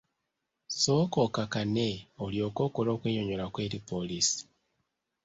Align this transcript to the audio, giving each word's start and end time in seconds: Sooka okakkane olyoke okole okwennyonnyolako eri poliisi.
Sooka 0.81 1.17
okakkane 1.27 1.87
olyoke 2.23 2.61
okole 2.67 2.89
okwennyonnyolako 2.95 3.57
eri 3.65 3.79
poliisi. 3.89 4.41